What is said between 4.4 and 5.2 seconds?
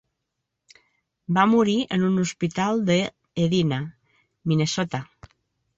Minnesota.